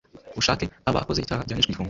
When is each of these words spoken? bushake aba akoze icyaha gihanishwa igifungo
bushake 0.35 0.65
aba 0.89 0.99
akoze 1.03 1.19
icyaha 1.19 1.45
gihanishwa 1.47 1.69
igifungo 1.69 1.79